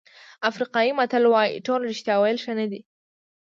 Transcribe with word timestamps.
افریقایي 0.49 0.91
متل 0.99 1.23
وایي 1.27 1.63
ټول 1.65 1.79
رښتیا 1.91 2.15
ویل 2.17 2.37
ښه 2.43 2.53
نه 2.59 2.65
دي. 2.71 2.81